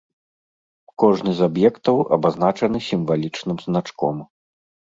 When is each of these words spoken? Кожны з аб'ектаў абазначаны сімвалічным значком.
Кожны 1.03 1.31
з 1.39 1.43
аб'ектаў 1.49 2.01
абазначаны 2.17 2.77
сімвалічным 2.89 3.57
значком. 3.67 4.15